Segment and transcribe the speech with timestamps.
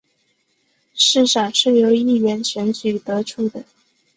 [0.95, 3.63] 市长是由议员选举得出的。